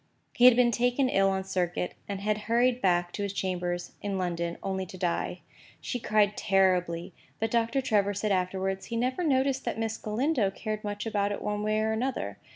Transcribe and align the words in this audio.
He 0.33 0.45
had 0.45 0.55
been 0.55 0.71
taken 0.71 1.09
ill 1.09 1.29
on 1.29 1.43
circuit, 1.43 1.93
and 2.09 2.21
had 2.21 2.35
hurried 2.49 2.81
back 2.81 3.11
to 3.11 3.21
his 3.21 3.33
chambers 3.33 3.91
in 4.01 4.17
London 4.17 4.57
only 4.63 4.83
to 4.87 4.97
die. 4.97 5.41
She 5.79 5.99
cried 5.99 6.35
terribly; 6.35 7.13
but 7.39 7.51
Doctor 7.51 7.81
Trevor 7.81 8.15
said 8.15 8.31
afterwards, 8.31 8.87
he 8.87 8.95
never 8.97 9.23
noticed 9.23 9.63
that 9.65 9.77
Miss 9.77 9.97
Galindo 9.99 10.49
cared 10.49 10.83
much 10.83 11.05
about 11.05 11.31
it 11.31 11.43
one 11.43 11.61
way 11.61 11.79
or 11.81 11.91
another. 11.91 12.39